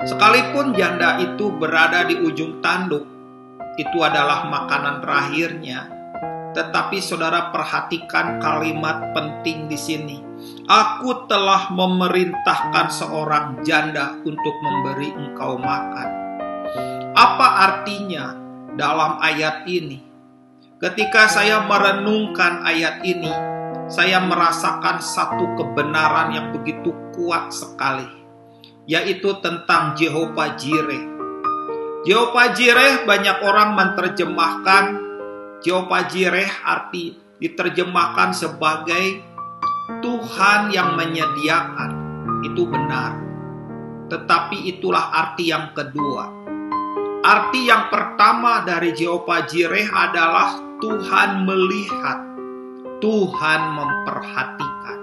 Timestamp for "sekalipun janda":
0.00-1.20